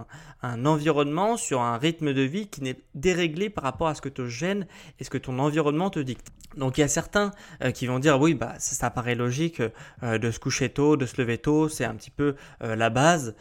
un, 0.43 0.67
environnement, 0.67 1.37
sur 1.37 1.61
un 1.61 1.79
rythme 1.79 2.13
de 2.13 2.23
vie 2.23 2.49
qui 2.49 2.63
n'est 2.63 2.79
déréglé 2.95 3.49
par 3.49 3.65
rapport 3.65 3.89
à 3.89 3.95
ce 3.95 4.03
que 4.03 4.09
te 4.09 4.27
gêne 4.27 4.67
et 5.01 5.05
ce 5.05 5.11
que 5.11 5.19
ton 5.19 5.39
environnement 5.39 5.89
te 5.89 6.01
dicte. 6.01 6.29
Donc 6.57 6.77
il 6.77 6.83
y 6.83 6.85
a 6.85 6.89
certains 6.89 7.31
euh, 7.63 7.71
qui 7.71 7.87
vont 7.87 7.99
dire 7.99 8.21
oui 8.21 8.35
bah 8.35 8.55
ça, 8.59 8.91
paraît 8.91 9.15
logique 9.15 9.63
euh, 10.03 10.19
de 10.19 10.31
se 10.31 10.39
coucher 10.39 10.69
tôt, 10.69 10.99
de 10.99 11.07
se 11.07 11.21
lever 11.21 11.39
tôt, 11.39 11.69
c'est 11.69 11.87
un 11.87 11.95
petit 11.95 12.11
peu 12.11 12.35
la 12.61 12.91
base. 12.91 13.35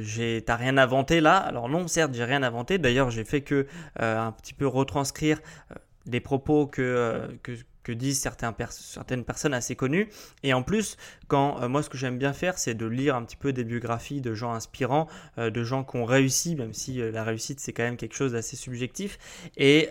j'ai 0.00 0.42
t'as 0.44 0.56
rien 0.56 0.76
inventé 0.76 1.20
là. 1.20 1.36
Alors 1.36 1.68
non 1.68 1.86
certes 1.86 2.14
j'ai 2.14 2.24
rien 2.24 2.42
inventé. 2.42 2.78
D'ailleurs 2.78 3.10
j'ai 3.10 3.24
fait 3.24 3.42
que 3.42 3.66
un 3.98 4.32
petit 4.32 4.54
peu 4.54 4.66
retranscrire 4.66 5.38
des 6.06 6.20
propos 6.20 6.66
que 6.66 7.28
que 7.86 7.92
disent 7.92 8.20
certaines 8.20 9.24
personnes 9.24 9.54
assez 9.54 9.76
connues. 9.76 10.08
Et 10.42 10.52
en 10.52 10.64
plus, 10.64 10.96
quand 11.28 11.62
euh, 11.62 11.68
moi 11.68 11.84
ce 11.84 11.88
que 11.88 11.96
j'aime 11.96 12.18
bien 12.18 12.32
faire, 12.32 12.58
c'est 12.58 12.74
de 12.74 12.84
lire 12.86 13.14
un 13.14 13.24
petit 13.24 13.36
peu 13.36 13.52
des 13.52 13.62
biographies 13.62 14.20
de 14.20 14.34
gens 14.34 14.52
inspirants, 14.52 15.06
euh, 15.38 15.50
de 15.50 15.62
gens 15.62 15.84
qui 15.84 15.96
ont 15.96 16.04
réussi, 16.04 16.56
même 16.56 16.72
si 16.72 16.96
la 16.96 17.22
réussite 17.22 17.60
c'est 17.60 17.72
quand 17.72 17.84
même 17.84 17.96
quelque 17.96 18.16
chose 18.16 18.32
d'assez 18.32 18.56
subjectif. 18.56 19.18
Et, 19.56 19.88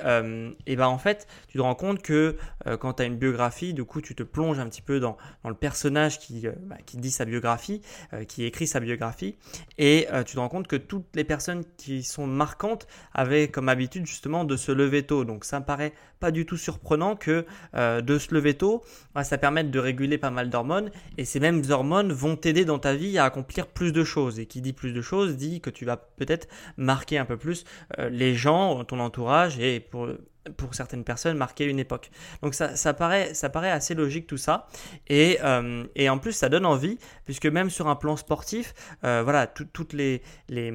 et 0.66 0.76
ben 0.76 0.88
en 0.88 0.98
fait, 0.98 1.28
tu 1.48 1.58
te 1.58 1.64
rends 1.64 1.76
compte 1.76 2.02
que 2.02 2.36
quand 2.80 2.96
tu 2.96 3.04
as 3.04 3.06
une 3.06 3.16
biographie, 3.16 3.74
du 3.74 3.86
coup 3.86 4.02
tu 4.02 4.14
te 4.14 4.24
plonges 4.24 4.60
un 4.60 4.68
petit 4.68 4.82
peu 4.82 5.00
dans, 5.00 5.18
dans 5.44 5.50
le 5.50 5.56
personnage 5.56 6.20
qui, 6.20 6.48
bah, 6.64 6.78
qui 6.86 6.98
dit 6.98 7.12
sa 7.12 7.26
biographie, 7.26 7.82
qui 8.28 8.44
écrit 8.44 8.68
sa 8.68 8.80
biographie, 8.80 9.38
et 9.78 10.08
tu 10.26 10.34
te 10.36 10.40
rends 10.40 10.50
compte 10.50 10.68
que 10.68 10.76
toutes 10.76 11.16
les 11.16 11.24
personnes 11.24 11.64
qui 11.78 12.04
sont 12.04 12.28
marquantes 12.28 12.88
avaient 13.14 13.48
comme 13.48 13.70
habitude 13.70 14.06
justement 14.06 14.44
de 14.44 14.58
se 14.58 14.72
lever 14.72 15.04
tôt. 15.04 15.24
Donc 15.24 15.46
ça 15.46 15.60
me 15.60 15.66
paraît 15.66 15.94
pas 16.20 16.32
du 16.32 16.46
tout 16.46 16.58
surprenant 16.58 17.16
que 17.16 17.46
euh, 17.76 17.85
de 18.02 18.18
se 18.18 18.34
lever 18.34 18.54
tôt, 18.54 18.84
bah, 19.14 19.24
ça 19.24 19.38
permette 19.38 19.72
de 19.72 19.80
réguler 19.80 20.18
pas 20.18 20.32
mal 20.32 20.50
d'hormones 20.50 20.92
et 21.18 21.26
ces 21.26 21.40
mêmes 21.40 21.64
hormones 21.70 22.12
vont 22.12 22.36
t'aider 22.36 22.66
dans 22.66 22.80
ta 22.80 22.94
vie 22.96 23.18
à 23.18 23.26
accomplir 23.26 23.68
plus 23.68 23.92
de 23.92 24.04
choses. 24.04 24.40
Et 24.40 24.46
qui 24.46 24.62
dit 24.62 24.74
plus 24.74 24.94
de 24.94 25.02
choses 25.02 25.36
dit 25.36 25.62
que 25.62 25.70
tu 25.70 25.86
vas 25.86 25.98
peut-être 25.98 26.48
marquer 26.78 27.18
un 27.18 27.26
peu 27.26 27.38
plus 27.38 27.64
euh, 28.00 28.10
les 28.10 28.36
gens, 28.36 28.84
ton 28.84 29.00
entourage 29.00 29.60
et 29.60 29.80
pour 29.80 30.10
pour 30.58 30.76
certaines 30.76 31.04
personnes 31.04 31.38
marquer 31.38 31.66
une 31.66 31.80
époque. 31.80 32.12
Donc 32.42 32.54
ça, 32.54 32.76
ça, 32.76 32.94
paraît, 32.94 33.34
ça 33.34 33.50
paraît 33.50 33.72
assez 33.72 33.94
logique 33.94 34.28
tout 34.28 34.38
ça. 34.38 34.68
Et, 35.08 35.40
euh, 35.44 35.86
et, 35.96 36.10
en 36.10 36.18
plus 36.18 36.34
ça 36.34 36.50
donne 36.50 36.66
envie, 36.66 36.98
puisque 37.26 37.46
même 37.46 37.70
sur 37.70 37.88
un 37.88 37.96
plan 37.96 38.16
sportif, 38.16 38.74
euh, 39.04 39.22
voilà, 39.24 39.48
toutes 39.48 39.94
les, 39.94 40.22
les, 40.50 40.72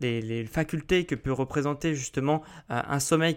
les, 0.00 0.44
facultés 0.46 1.04
que 1.04 1.14
peut 1.14 1.32
représenter 1.32 1.94
justement 1.94 2.42
euh, 2.70 2.80
un 2.88 3.00
sommeil 3.00 3.36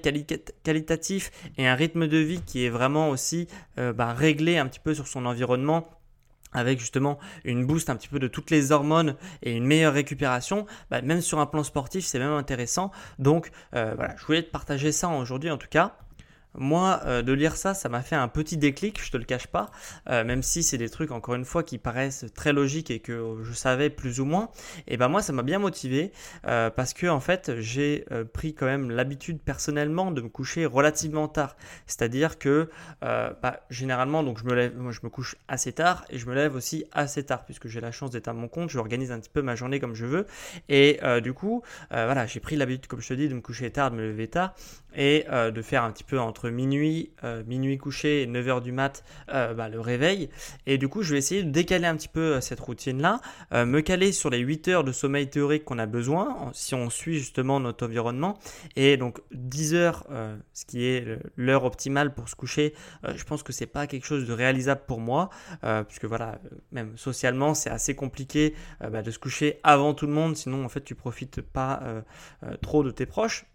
qualitatif 0.63 1.32
et 1.58 1.68
un 1.68 1.75
rythme 1.75 2.08
de 2.08 2.18
vie 2.18 2.42
qui 2.42 2.66
est 2.66 2.70
vraiment 2.70 3.10
aussi 3.10 3.48
bah, 3.78 4.13
réglé 4.13 4.58
un 4.58 4.68
petit 4.68 4.80
peu 4.80 4.94
sur 4.94 5.08
son 5.08 5.25
environnement 5.25 5.88
avec 6.53 6.79
justement 6.79 7.19
une 7.43 7.65
boost 7.65 7.89
un 7.89 7.95
petit 7.95 8.07
peu 8.07 8.19
de 8.19 8.27
toutes 8.27 8.50
les 8.50 8.72
hormones 8.72 9.15
et 9.41 9.53
une 9.53 9.65
meilleure 9.65 9.93
récupération, 9.93 10.65
bah, 10.89 11.01
même 11.01 11.22
sur 11.22 11.39
un 11.39 11.45
plan 11.45 11.63
sportif, 11.63 12.05
c'est 12.05 12.19
même 12.19 12.33
intéressant. 12.33 12.91
Donc 13.19 13.51
euh, 13.75 13.93
voilà, 13.95 14.15
je 14.17 14.25
voulais 14.25 14.43
te 14.43 14.51
partager 14.51 14.91
ça 14.91 15.10
aujourd'hui 15.10 15.51
en 15.51 15.57
tout 15.57 15.67
cas. 15.69 15.95
Moi, 16.55 17.01
euh, 17.05 17.22
de 17.24 17.33
lire 17.33 17.55
ça, 17.55 17.74
ça 17.74 17.89
m'a 17.89 18.01
fait 18.01 18.15
un 18.15 18.27
petit 18.27 18.57
déclic, 18.57 19.03
je 19.03 19.12
te 19.12 19.17
le 19.17 19.24
cache 19.24 19.48
pas, 19.48 19.72
euh, 20.10 20.24
même 20.24 20.43
si 20.43 20.62
c'est 20.62 20.77
des 20.77 20.89
trucs, 20.89 21.12
encore 21.12 21.33
une 21.36 21.45
fois, 21.45 21.63
qui 21.63 21.79
paraissent 21.79 22.25
très 22.36 22.53
logiques 22.53 22.91
et 22.91 23.00
que 23.00 23.38
je 23.43 23.53
savais 23.53 23.89
plus 23.89 24.19
ou 24.19 24.25
moins. 24.25 24.50
Et 24.88 24.98
ben 24.98 25.07
moi, 25.07 25.22
ça 25.24 25.33
m'a 25.33 25.41
bien 25.41 25.57
motivé 25.57 26.12
euh, 26.45 26.69
parce 26.69 26.93
que 26.93 27.07
en 27.07 27.19
fait, 27.19 27.60
j'ai 27.60 28.05
pris 28.33 28.53
quand 28.53 28.65
même 28.65 28.91
l'habitude 28.91 29.39
personnellement 29.41 30.12
de 30.12 30.22
me 30.22 30.29
coucher 30.29 30.65
relativement 30.65 31.27
tard. 31.27 31.55
C'est-à-dire 31.88 32.38
que 32.38 32.69
bah, 33.01 33.62
généralement, 33.69 34.24
donc 34.24 34.39
je 34.39 34.45
me 34.45 34.53
lève, 34.53 34.77
moi, 34.77 34.91
je 34.91 35.00
me 35.03 35.10
couche 35.10 35.36
assez 35.48 35.74
tard 35.74 36.05
et 36.10 36.17
je 36.17 36.27
me 36.27 36.36
lève 36.36 36.55
aussi 36.55 36.86
assez 36.91 37.24
tard 37.24 37.45
puisque 37.45 37.67
j'ai 37.67 37.81
la 37.81 37.91
chance 37.91 38.12
d'être 38.12 38.27
à 38.27 38.33
mon 38.33 38.48
compte. 38.48 38.69
Je 38.69 38.77
organise 38.77 39.12
un 39.12 39.19
petit 39.19 39.29
peu 39.29 39.41
ma 39.41 39.55
journée 39.55 39.79
comme 39.79 39.95
je 39.95 40.05
veux 40.05 40.27
et 40.69 41.00
du 41.22 41.33
coup, 41.33 41.63
voilà, 41.89 42.25
j'ai 42.25 42.39
pris 42.39 42.55
l'habitude, 42.55 42.88
comme 42.88 43.01
je 43.01 43.07
te 43.07 43.13
dis, 43.13 43.27
de 43.27 43.33
me 43.33 43.41
coucher 43.41 43.72
tard, 43.72 43.91
de 43.91 43.95
me 43.95 44.03
lever 44.03 44.27
tard 44.27 44.53
et 44.95 45.25
de 45.29 45.62
faire 45.62 45.83
un 45.83 45.91
petit 45.91 46.03
peu 46.03 46.19
entre 46.19 46.42
minuit, 46.50 47.12
euh, 47.23 47.43
minuit 47.45 47.77
couché 47.77 48.23
et 48.23 48.27
9h 48.27 48.62
du 48.62 48.71
mat, 48.71 49.03
euh, 49.29 49.53
bah, 49.53 49.69
le 49.69 49.79
réveil. 49.79 50.29
Et 50.65 50.77
du 50.77 50.88
coup, 50.88 51.03
je 51.03 51.13
vais 51.13 51.17
essayer 51.19 51.43
de 51.43 51.50
décaler 51.50 51.85
un 51.85 51.95
petit 51.95 52.07
peu 52.07 52.35
euh, 52.35 52.41
cette 52.41 52.59
routine-là, 52.59 53.21
me 53.51 53.81
caler 53.81 54.12
sur 54.12 54.29
les 54.29 54.39
8 54.39 54.67
heures 54.67 54.83
de 54.83 54.91
sommeil 54.91 55.29
théorique 55.29 55.65
qu'on 55.65 55.79
a 55.79 55.85
besoin, 55.85 56.51
si 56.53 56.75
on 56.75 56.89
suit 56.89 57.19
justement 57.19 57.59
notre 57.59 57.85
environnement. 57.85 58.38
Et 58.75 58.97
donc 58.97 59.21
10 59.31 59.75
heures, 59.75 60.07
ce 60.53 60.65
qui 60.65 60.85
est 60.85 61.19
l'heure 61.38 61.63
optimale 61.63 62.13
pour 62.13 62.29
se 62.29 62.35
coucher, 62.35 62.73
je 63.03 63.23
pense 63.23 63.43
que 63.43 63.53
c'est 63.53 63.67
pas 63.67 63.88
quelque 63.88 64.05
chose 64.05 64.27
de 64.27 64.33
réalisable 64.33 64.81
pour 64.88 65.00
moi, 65.00 65.29
puisque 65.88 66.05
voilà, 66.05 66.39
même 66.71 66.97
socialement, 66.97 67.53
c'est 67.53 67.69
assez 67.69 67.95
compliqué 67.95 68.53
bah, 68.79 69.01
de 69.01 69.12
se 69.12 69.19
coucher 69.19 69.59
avant 69.63 69.93
tout 69.93 70.07
le 70.07 70.13
monde, 70.13 70.35
sinon 70.35 70.65
en 70.65 70.69
fait 70.69 70.83
tu 70.83 70.95
profites 70.95 71.41
pas 71.41 72.03
trop 72.62 72.83
de 72.83 72.91
tes 72.91 73.05
proches. 73.05 73.45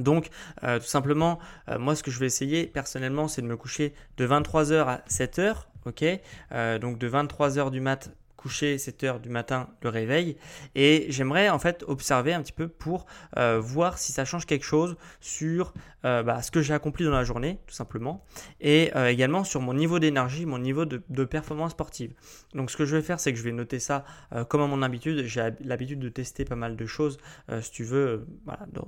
Donc, 0.00 0.28
euh, 0.64 0.78
tout 0.78 0.86
simplement, 0.86 1.38
euh, 1.68 1.78
moi, 1.78 1.94
ce 1.94 2.02
que 2.02 2.10
je 2.10 2.18
vais 2.18 2.26
essayer 2.26 2.66
personnellement, 2.66 3.28
c'est 3.28 3.42
de 3.42 3.46
me 3.46 3.56
coucher 3.56 3.94
de 4.16 4.26
23h 4.26 4.86
à 4.86 5.02
7h, 5.08 5.66
ok 5.86 6.04
euh, 6.52 6.78
Donc, 6.78 6.98
de 6.98 7.08
23h 7.08 7.70
du 7.70 7.80
mat 7.80 8.10
coucher 8.46 8.78
7 8.78 9.02
heures 9.02 9.18
du 9.18 9.28
matin 9.28 9.68
le 9.82 9.88
réveil. 9.88 10.36
Et 10.76 11.06
j'aimerais 11.08 11.48
en 11.48 11.58
fait 11.58 11.84
observer 11.88 12.32
un 12.32 12.42
petit 12.42 12.52
peu 12.52 12.68
pour 12.68 13.06
euh, 13.36 13.58
voir 13.58 13.98
si 13.98 14.12
ça 14.12 14.24
change 14.24 14.46
quelque 14.46 14.64
chose 14.64 14.96
sur 15.20 15.74
euh, 16.04 16.22
bah, 16.22 16.42
ce 16.42 16.52
que 16.52 16.62
j'ai 16.62 16.72
accompli 16.72 17.04
dans 17.04 17.10
la 17.10 17.24
journée 17.24 17.58
tout 17.66 17.74
simplement. 17.74 18.24
Et 18.60 18.92
euh, 18.94 19.08
également 19.08 19.42
sur 19.42 19.60
mon 19.60 19.74
niveau 19.74 19.98
d'énergie 19.98 20.46
mon 20.46 20.60
niveau 20.60 20.84
de, 20.84 21.24
performance 21.24 21.72
sportive. 21.72 22.14
Donc 22.54 22.70
ce 22.70 22.76
que 22.76 22.84
je 22.84 22.94
vais 22.94 23.02
faire 23.02 23.18
c'est 23.18 23.32
que 23.32 23.38
je 23.38 23.42
vais 23.42 23.50
noter 23.50 23.80
ça 23.80 24.04
comme 24.48 24.60
à 24.60 24.68
mon 24.68 24.80
habitude. 24.82 25.24
J'ai 25.24 25.50
l'habitude 25.64 25.98
de 25.98 26.08
tester 26.08 26.44
pas 26.44 26.54
mal 26.54 26.76
de 26.76 26.86
choses 26.86 27.18
si 27.60 27.72
tu 27.72 27.82
veux 27.82 28.28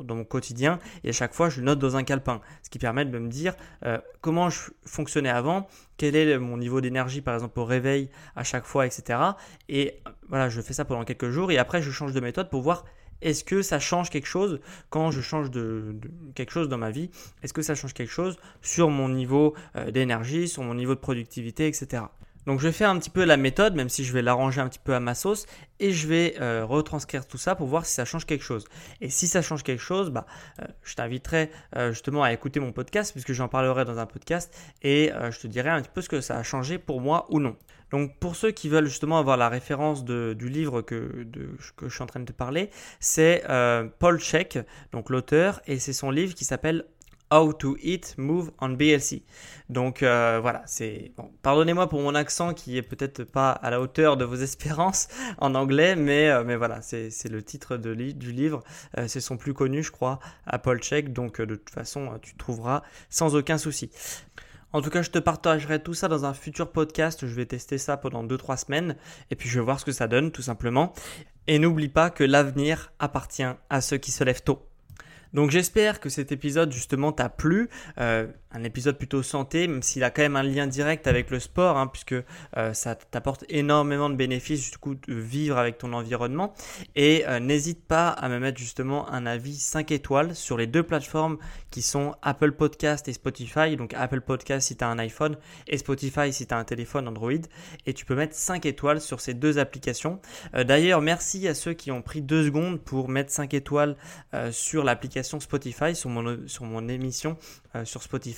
dans, 0.05 0.15
mon 0.15 0.25
quotidien. 0.25 0.79
Et 1.03 1.09
à 1.09 1.13
chaque 1.13 1.35
fois 1.35 1.49
je 1.49 1.61
note 1.63 1.81
dans 1.81 1.97
un 1.97 2.05
calepin. 2.05 2.41
Ce 2.63 2.71
qui 2.71 2.79
permet 2.79 3.05
de 3.05 3.19
me 3.19 3.29
dire 3.29 3.55
comment 4.21 4.51
je 4.51 4.71
fonctionnais 4.85 5.31
avant 5.31 5.67
quel 5.99 6.17
est 6.17 6.39
mon 6.39 6.57
niveau 6.57 6.81
d'énergie 6.81 7.21
par 7.21 7.35
exemple 7.35 7.61
au 7.61 7.65
réveil 7.65 8.09
à 8.35 8.45
chaque 8.45 8.65
fois, 8.65 8.87
etc. 8.87 9.19
Et 9.69 10.01
voilà, 10.29 10.49
je 10.49 10.63
fais 10.63 10.73
ça 10.73 10.87
pendant 10.87 11.05
quelques 11.05 11.29
jours 11.29 11.51
et 11.51 11.59
après 11.59 11.83
je 11.83 11.91
change 11.91 12.15
de 12.15 12.21
méthode 12.21 12.49
pour 12.49 12.63
voir 12.63 12.85
est-ce 13.21 13.45
que 13.45 13.63
ça 13.63 13.81
change 13.81 14.11
quelque 14.11 14.27
chose 14.27 14.61
quand 14.91 15.11
je 15.11 15.21
change 15.21 15.51
de, 15.51 15.97
quelque 16.35 16.53
chose 16.53 16.69
dans 16.69 16.79
ma 16.79 16.91
vie? 16.91 17.11
Est-ce 17.43 17.53
que 17.53 17.63
ça 17.63 17.75
change 17.75 17.93
quelque 17.93 18.13
chose 18.13 18.39
sur 18.63 18.91
mon 18.91 19.09
niveau 19.09 19.55
euh, 19.77 19.91
d'énergie, 19.91 20.49
sur 20.49 20.63
mon 20.63 20.75
niveau 20.75 20.95
de 20.95 21.01
productivité, 21.01 21.67
etc. 21.67 22.05
Donc 22.49 22.61
je 22.61 22.67
vais 22.67 22.73
faire 22.73 22.89
un 22.89 22.99
petit 22.99 23.11
peu 23.11 23.25
la 23.25 23.37
méthode, 23.37 23.75
même 23.75 23.91
si 23.91 24.05
je 24.07 24.13
vais 24.15 24.23
l'arranger 24.23 24.63
un 24.63 24.69
petit 24.69 24.79
peu 24.79 24.95
à 24.95 25.01
ma 25.01 25.15
sauce, 25.15 25.45
et 25.81 25.93
je 25.93 26.09
vais 26.09 26.35
euh, 26.41 26.65
retranscrire 26.65 27.27
tout 27.27 27.37
ça 27.37 27.55
pour 27.55 27.67
voir 27.67 27.85
si 27.85 27.93
ça 27.93 28.07
change 28.07 28.25
quelque 28.25 28.43
chose. 28.43 28.65
Et 29.03 29.11
si 29.11 29.27
ça 29.27 29.43
change 29.43 29.63
quelque 29.63 29.83
chose, 29.83 30.09
bah, 30.09 30.25
euh, 30.63 30.65
je 30.83 30.95
t'inviterai 30.95 31.51
euh, 31.77 31.93
justement 31.93 32.23
à 32.23 32.33
écouter 32.33 32.59
mon 32.59 32.73
podcast, 32.73 33.13
puisque 33.13 33.35
j'en 33.35 33.49
parlerai 33.49 33.85
dans 33.85 33.99
un 33.99 34.07
podcast, 34.07 34.51
et 34.81 35.13
je 35.31 35.39
te 35.39 35.47
dirai 35.47 35.69
un 35.69 35.83
petit 35.83 35.91
peu 35.93 36.01
ce 36.01 36.09
que 36.09 36.23
ça 36.23 36.39
a 36.39 36.43
changé 36.43 36.79
pour 36.79 37.03
moi 37.03 37.27
ou 37.29 37.39
non. 37.39 37.55
Donc 37.91 38.19
pour 38.19 38.35
ceux 38.35 38.51
qui 38.51 38.71
veulent 38.71 38.87
justement 38.87 39.19
avoir 39.19 39.37
la 39.37 39.51
référence 39.51 40.07
du 40.07 40.49
livre 40.49 40.81
que, 40.81 41.27
que 41.77 41.87
je 41.87 41.95
suis 41.95 42.03
en 42.03 42.07
train 42.07 42.21
de 42.21 42.25
te 42.25 42.33
parler, 42.33 42.71
c'est 42.99 43.45
Paul 43.99 44.19
Check, 44.21 44.59
donc 44.93 45.11
l'auteur, 45.11 45.61
et 45.67 45.79
c'est 45.79 45.93
son 45.93 46.11
livre 46.11 46.35
qui 46.35 46.47
s'appelle 46.47 46.87
How 47.31 47.53
to 47.53 47.77
Eat 47.83 48.15
Move 48.19 48.51
on 48.61 48.71
BLC. 48.71 49.23
Donc 49.69 50.03
euh, 50.03 50.39
voilà, 50.41 50.63
c'est 50.67 51.13
pardonnez-moi 51.43 51.89
pour 51.89 52.01
mon 52.01 52.15
accent 52.15 52.55
qui 52.55 52.77
est 52.77 52.83
peut-être 52.83 53.25
pas 53.25 53.51
à 53.51 53.71
la 53.71 53.81
hauteur 53.81 54.17
de 54.17 54.25
vos 54.25 54.37
espérances 54.43 55.09
en 55.39 55.55
anglais, 55.55 55.95
mais 55.97 56.31
euh, 56.31 56.57
voilà, 56.57 56.81
c'est 56.83 57.29
le 57.29 57.43
titre 57.43 57.77
du 57.77 58.33
livre, 58.33 58.63
euh, 58.97 59.07
c'est 59.09 59.21
son 59.21 59.37
plus 59.37 59.55
connu, 59.55 59.83
je 59.83 59.91
crois, 59.91 60.19
Apple 60.47 60.79
Check. 60.81 61.13
Donc 61.13 61.41
de 61.41 61.55
toute 61.55 61.71
façon, 61.71 62.19
tu 62.23 62.35
trouveras 62.37 62.83
sans 63.11 63.37
aucun 63.37 63.59
souci. 63.59 63.91
En 64.73 64.83
tout 64.83 64.91
cas, 64.91 65.01
je 65.01 65.11
te 65.11 65.19
partagerai 65.19 65.83
tout 65.83 65.95
ça 65.95 66.09
dans 66.09 66.27
un 66.27 66.35
futur 66.35 66.71
podcast. 66.71 67.27
Je 67.27 67.35
vais 67.35 67.47
tester 67.47 67.79
ça 67.79 67.97
pendant 67.97 68.23
2-3 68.25 68.67
semaines 68.67 68.97
et 69.31 69.37
puis 69.37 69.49
je 69.49 69.59
vais 69.59 69.65
voir 69.65 69.81
ce 69.81 69.85
que 69.85 69.93
ça 69.93 70.09
donne 70.09 70.31
tout 70.31 70.43
simplement. 70.43 70.93
Et 71.47 71.59
n'oublie 71.59 71.89
pas 71.89 72.11
que 72.11 72.25
l'avenir 72.25 72.93
appartient 72.99 73.47
à 73.71 73.81
ceux 73.81 73.97
qui 73.97 74.11
se 74.11 74.25
lèvent 74.25 74.43
tôt. 74.43 74.69
Donc 75.33 75.51
j'espère 75.51 76.01
que 76.01 76.09
cet 76.09 76.33
épisode 76.33 76.73
justement 76.73 77.13
t'a 77.13 77.29
plu. 77.29 77.69
Euh, 77.99 78.27
un 78.53 78.65
épisode 78.65 78.97
plutôt 78.97 79.23
santé, 79.23 79.69
même 79.69 79.83
s'il 79.83 80.05
a 80.05 80.11
quand 80.11 80.23
même 80.23 80.37
un 80.37 80.43
lien 80.43 80.67
direct 80.67 81.07
avec 81.07 81.31
le 81.31 81.39
sport, 81.39 81.77
hein, 81.77 81.87
puisque 81.87 82.15
euh, 82.57 82.73
ça 82.73 82.95
t'apporte 82.95 83.45
énormément 83.49 84.09
de 84.09 84.15
bénéfices 84.15 84.71
du 84.71 84.79
coup 84.79 84.95
de 84.95 85.15
vivre 85.15 85.59
avec 85.59 85.79
ton 85.79 85.93
environnement. 85.93 86.55
Et 86.97 87.25
euh, 87.27 87.41
n'hésite 87.41 87.85
pas 87.85 88.09
à 88.09 88.29
me 88.29 88.39
mettre 88.39 88.59
justement 88.59 89.11
un 89.11 89.27
avis 89.27 89.57
5 89.57 89.91
étoiles 89.91 90.35
sur 90.35 90.57
les 90.57 90.67
deux 90.67 90.83
plateformes 90.83 91.39
qui 91.71 91.83
sont 91.83 92.15
Apple 92.23 92.53
Podcast 92.53 93.09
et 93.09 93.13
Spotify. 93.13 93.77
Donc 93.77 93.93
Apple 93.95 94.23
Podcast 94.23 94.69
si 94.69 94.77
tu 94.77 94.85
as 94.85 94.89
un 94.89 94.99
iPhone 94.99 95.37
et 95.67 95.77
Spotify 95.77 96.33
si 96.33 96.47
tu 96.47 96.55
as 96.55 96.59
un 96.59 96.65
téléphone 96.65 97.07
Android. 97.07 97.33
Et 97.87 97.93
tu 97.93 98.07
peux 98.07 98.15
mettre 98.15 98.35
5 98.35 98.65
étoiles 98.65 99.01
sur 99.01 99.21
ces 99.21 99.35
deux 99.35 99.59
applications. 99.59 100.21
D'ailleurs, 100.55 101.03
merci 101.03 101.47
à 101.49 101.55
ceux 101.55 101.75
qui 101.75 101.91
ont 101.91 102.03
pris 102.03 102.23
2 102.23 102.47
secondes 102.47 102.81
pour 102.81 103.09
mettre 103.09 103.31
5 103.31 103.53
étoiles 103.55 103.97
sur 104.51 104.85
l'application 104.85 105.41
Spotify, 105.41 105.95
sur 105.95 106.11
mon, 106.11 106.47
sur 106.47 106.65
mon 106.65 106.89
émission 106.89 107.37
euh, 107.79 107.85
sur 107.85 108.03
Spotify, 108.03 108.38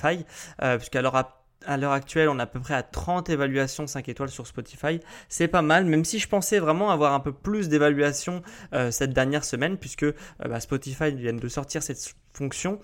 euh, 0.62 0.76
puisqu'à 0.76 1.02
l'heure 1.02 1.92
actuelle, 1.92 2.28
on 2.28 2.38
est 2.38 2.42
à 2.42 2.47
peu 2.47 2.61
près 2.61 2.75
à 2.75 2.83
30 2.83 3.30
évaluations 3.30 3.87
5 3.87 4.09
étoiles 4.09 4.30
sur 4.30 4.47
Spotify. 4.47 5.00
C'est 5.28 5.49
pas 5.49 5.62
mal, 5.62 5.85
même 5.85 6.04
si 6.04 6.19
je 6.19 6.28
pensais 6.28 6.59
vraiment 6.59 6.90
avoir 6.90 7.12
un 7.12 7.21
peu 7.21 7.33
plus 7.33 7.69
d'évaluations 7.69 8.42
euh, 8.75 8.90
cette 8.90 9.12
dernière 9.12 9.45
semaine, 9.45 9.76
puisque 9.76 10.07
bah, 10.38 10.61
Spotify 10.61 11.12
vient 11.12 11.35
de 11.35 11.49
sortir 11.49 11.83
cette 11.83 12.14
fonction. 12.33 12.78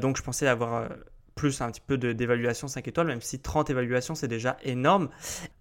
donc 0.00 0.16
je 0.16 0.22
pensais 0.22 0.46
avoir 0.46 0.88
plus 1.34 1.60
un 1.60 1.70
petit 1.70 1.80
peu 1.80 1.96
d'évaluation 1.96 2.68
5 2.68 2.86
étoiles, 2.86 3.06
même 3.06 3.20
si 3.20 3.38
30 3.38 3.70
évaluations 3.70 4.14
c'est 4.14 4.28
déjà 4.28 4.56
énorme. 4.62 5.08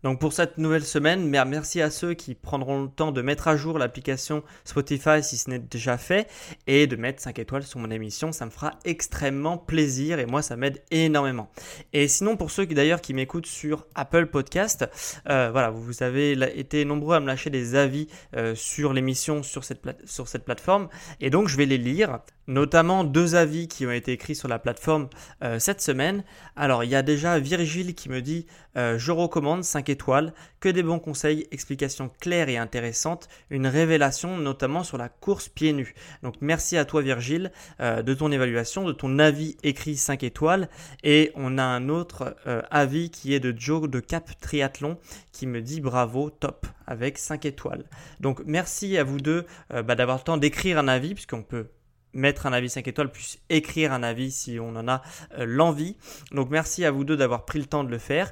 Donc 0.03 0.19
pour 0.19 0.33
cette 0.33 0.57
nouvelle 0.57 0.83
semaine, 0.83 1.27
merci 1.29 1.81
à 1.81 1.89
ceux 1.89 2.13
qui 2.13 2.35
prendront 2.35 2.83
le 2.83 2.89
temps 2.89 3.11
de 3.11 3.21
mettre 3.21 3.47
à 3.47 3.55
jour 3.55 3.79
l'application 3.79 4.43
Spotify 4.65 5.23
si 5.23 5.37
ce 5.37 5.49
n'est 5.49 5.59
déjà 5.59 5.97
fait 5.97 6.27
et 6.67 6.87
de 6.87 6.95
mettre 6.95 7.21
5 7.21 7.39
étoiles 7.39 7.63
sur 7.63 7.79
mon 7.79 7.91
émission, 7.91 8.31
ça 8.31 8.45
me 8.45 8.51
fera 8.51 8.71
extrêmement 8.85 9.57
plaisir 9.57 10.19
et 10.19 10.25
moi 10.25 10.41
ça 10.41 10.55
m'aide 10.55 10.81
énormément. 10.91 11.49
Et 11.93 12.07
sinon 12.07 12.37
pour 12.37 12.51
ceux 12.51 12.65
d'ailleurs 12.73 13.01
qui 13.01 13.13
m'écoutent 13.13 13.45
sur 13.45 13.85
Apple 13.95 14.27
Podcast, 14.27 14.85
euh, 15.29 15.49
voilà, 15.51 15.69
vous 15.69 16.03
avez 16.03 16.31
été 16.59 16.85
nombreux 16.85 17.15
à 17.15 17.19
me 17.19 17.27
lâcher 17.27 17.49
des 17.49 17.75
avis 17.75 18.07
euh, 18.35 18.55
sur 18.55 18.93
l'émission 18.93 19.43
sur 19.43 19.63
sur 20.05 20.27
cette 20.27 20.45
plateforme 20.45 20.89
et 21.19 21.29
donc 21.29 21.47
je 21.47 21.57
vais 21.57 21.65
les 21.65 21.77
lire 21.77 22.19
notamment 22.47 23.03
deux 23.03 23.35
avis 23.35 23.67
qui 23.67 23.85
ont 23.85 23.91
été 23.91 24.12
écrits 24.12 24.35
sur 24.35 24.47
la 24.47 24.59
plateforme 24.59 25.07
euh, 25.43 25.59
cette 25.59 25.81
semaine. 25.81 26.23
Alors 26.55 26.83
il 26.83 26.89
y 26.89 26.95
a 26.95 27.01
déjà 27.01 27.39
Virgile 27.39 27.95
qui 27.95 28.09
me 28.09 28.21
dit 28.21 28.45
euh, 28.75 28.97
je 28.97 29.12
recommande 29.12 29.63
5 29.63 29.89
étoiles, 29.89 30.33
que 30.59 30.69
des 30.69 30.83
bons 30.83 31.00
conseils, 31.00 31.47
explications 31.51 32.09
claires 32.19 32.50
et 32.50 32.57
intéressantes, 32.57 33.29
une 33.50 33.67
révélation 33.67 34.38
notamment 34.38 34.83
sur 34.83 34.97
la 34.97 35.09
course 35.09 35.47
pieds 35.47 35.73
nus. 35.73 35.93
Donc 36.23 36.35
merci 36.41 36.77
à 36.77 36.85
toi 36.85 37.01
Virgile 37.01 37.51
euh, 37.79 38.01
de 38.01 38.13
ton 38.13 38.31
évaluation, 38.31 38.83
de 38.83 38.93
ton 38.93 39.19
avis 39.19 39.55
écrit 39.63 39.95
5 39.95 40.23
étoiles 40.23 40.69
et 41.03 41.31
on 41.35 41.57
a 41.57 41.63
un 41.63 41.89
autre 41.89 42.35
avis 42.71 43.09
qui 43.09 43.33
est 43.33 43.39
de 43.39 43.53
Joe 43.57 43.89
de 43.89 44.00
Cap 44.00 44.29
Triathlon 44.39 44.97
qui 45.31 45.47
me 45.47 45.62
dit 45.62 45.81
bravo, 45.81 46.29
top 46.29 46.65
avec 46.88 47.17
5 47.17 47.45
étoiles. 47.45 47.85
Donc 48.19 48.41
merci 48.45 48.97
à 48.97 49.03
vous 49.03 49.19
deux 49.19 49.45
bah, 49.69 49.95
d'avoir 49.95 50.17
le 50.17 50.23
temps 50.23 50.38
d'écrire 50.38 50.77
un 50.77 50.88
avis 50.88 51.13
puisqu'on 51.13 51.43
peut 51.43 51.67
mettre 52.13 52.46
un 52.46 52.53
avis 52.53 52.70
5 52.70 52.88
étoiles, 52.88 53.12
puis 53.12 53.39
écrire 53.50 53.93
un 53.93 54.03
avis 54.03 54.32
si 54.32 54.60
on 54.60 54.75
en 54.75 54.88
a 54.88 55.01
euh, 55.38 55.46
l'envie. 55.46 55.98
Donc 56.32 56.50
merci 56.50 56.86
à 56.86 56.91
vous 56.91 57.03
deux 57.03 57.17
d'avoir 57.17 57.46
pris 57.46 57.60
le 57.60 57.65
temps 57.65 57.84
de 57.84 57.89
le 57.89 57.98
faire. 57.98 58.32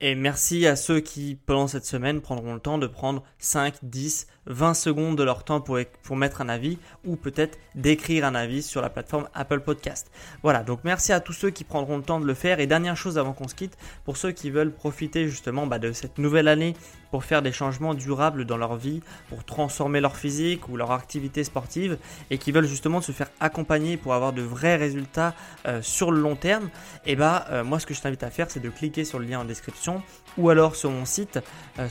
Et 0.00 0.14
merci 0.14 0.66
à 0.66 0.76
ceux 0.76 1.00
qui, 1.00 1.38
pendant 1.46 1.66
cette 1.66 1.86
semaine, 1.86 2.20
prendront 2.20 2.52
le 2.52 2.60
temps 2.60 2.76
de 2.76 2.86
prendre 2.86 3.22
5, 3.38 3.76
10, 3.82 4.26
20 4.46 4.74
secondes 4.74 5.16
de 5.16 5.22
leur 5.22 5.44
temps 5.44 5.60
pour, 5.60 5.78
pour 6.02 6.16
mettre 6.16 6.42
un 6.42 6.50
avis 6.50 6.78
ou 7.06 7.16
peut-être 7.16 7.58
d'écrire 7.74 8.26
un 8.26 8.34
avis 8.34 8.62
sur 8.62 8.82
la 8.82 8.90
plateforme 8.90 9.28
Apple 9.32 9.60
Podcast. 9.60 10.10
Voilà, 10.42 10.62
donc 10.62 10.80
merci 10.84 11.12
à 11.12 11.20
tous 11.20 11.32
ceux 11.32 11.50
qui 11.50 11.64
prendront 11.64 11.96
le 11.96 12.02
temps 12.02 12.20
de 12.20 12.26
le 12.26 12.34
faire. 12.34 12.60
Et 12.60 12.66
dernière 12.66 12.96
chose 12.96 13.18
avant 13.18 13.32
qu'on 13.32 13.48
se 13.48 13.54
quitte, 13.54 13.78
pour 14.04 14.18
ceux 14.18 14.32
qui 14.32 14.50
veulent 14.50 14.72
profiter 14.72 15.26
justement 15.28 15.66
bah, 15.66 15.78
de 15.78 15.92
cette 15.92 16.18
nouvelle 16.18 16.48
année 16.48 16.74
pour 17.14 17.22
faire 17.22 17.42
des 17.42 17.52
changements 17.52 17.94
durables 17.94 18.44
dans 18.44 18.56
leur 18.56 18.74
vie, 18.74 19.00
pour 19.28 19.44
transformer 19.44 20.00
leur 20.00 20.16
physique 20.16 20.68
ou 20.68 20.76
leur 20.76 20.90
activité 20.90 21.44
sportive 21.44 21.96
et 22.28 22.38
qui 22.38 22.50
veulent 22.50 22.66
justement 22.66 23.00
se 23.00 23.12
faire 23.12 23.28
accompagner 23.38 23.96
pour 23.96 24.14
avoir 24.14 24.32
de 24.32 24.42
vrais 24.42 24.74
résultats 24.74 25.32
euh, 25.68 25.80
sur 25.80 26.10
le 26.10 26.20
long 26.20 26.34
terme, 26.34 26.64
et 27.06 27.12
eh 27.12 27.14
bah 27.14 27.46
euh, 27.50 27.62
moi 27.62 27.78
ce 27.78 27.86
que 27.86 27.94
je 27.94 28.00
t'invite 28.00 28.24
à 28.24 28.30
faire 28.30 28.50
c'est 28.50 28.58
de 28.58 28.68
cliquer 28.68 29.04
sur 29.04 29.20
le 29.20 29.26
lien 29.26 29.38
en 29.38 29.44
description 29.44 30.02
ou 30.36 30.50
alors 30.50 30.74
sur 30.74 30.90
mon 30.90 31.04
site 31.04 31.38
euh, 31.78 31.86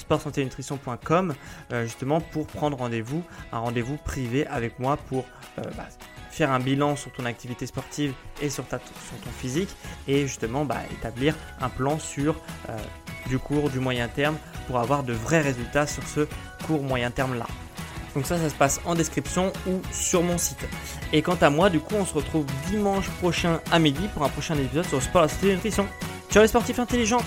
euh, 1.72 1.84
justement 1.86 2.20
pour 2.20 2.46
prendre 2.46 2.78
rendez-vous, 2.78 3.24
un 3.54 3.60
rendez-vous 3.60 3.96
privé 3.96 4.46
avec 4.48 4.78
moi 4.78 4.98
pour 5.08 5.24
bah, 5.56 5.88
faire 6.34 6.52
un 6.52 6.60
bilan 6.60 6.96
sur 6.96 7.12
ton 7.12 7.26
activité 7.26 7.66
sportive 7.66 8.14
et 8.42 8.50
sur, 8.50 8.66
ta, 8.66 8.80
ton 8.80 9.32
physique 9.40 9.70
et 10.08 10.28
justement 10.28 10.66
bah, 10.66 10.82
établir 10.92 11.36
un 11.62 11.70
plan 11.70 12.00
sur 12.00 12.36
du 13.28 13.40
court, 13.40 13.70
du 13.70 13.80
moyen 13.80 14.08
terme 14.08 14.38
pour 14.68 14.80
avoir 14.80 15.04
de 15.04 15.14
vrais 15.14 15.42
résultats 15.42 15.88
sur 15.88 16.04
ce 16.08 16.28
court 16.66 16.82
moyen 16.82 17.12
terme 17.12 17.38
là. 17.38 17.46
Donc 18.16 18.26
ça, 18.26 18.38
ça 18.38 18.50
se 18.50 18.56
passe 18.56 18.80
en 18.86 18.96
description 18.96 19.52
ou 19.68 19.82
sur 19.92 20.22
mon 20.22 20.38
site. 20.38 20.66
Et 21.12 21.22
quant 21.22 21.38
à 21.42 21.50
moi, 21.50 21.70
du 21.70 21.80
coup, 21.80 21.96
on 21.96 22.06
se 22.06 22.14
retrouve 22.14 22.46
dimanche 22.70 23.10
prochain 23.22 23.60
à 23.72 23.80
midi 23.80 24.08
pour 24.14 24.24
un 24.24 24.30
prochain 24.30 24.56
épisode 24.56 24.86
sur 24.86 25.02
sport, 25.02 25.24
la 25.24 25.28
santé 25.28 25.50
et 25.50 25.54
nutrition. 25.56 25.88
Ciao 26.30 26.42
les 26.42 26.48
sportifs 26.48 26.80
intelligents 26.80 27.24